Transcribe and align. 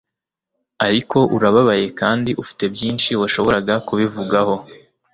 ariko 0.87 1.17
urababaye 1.35 1.85
kandi 1.99 2.31
ufite 2.43 2.63
byinshi 2.73 3.09
washoboraga 3.21 3.73
kubivugaho 3.87 4.55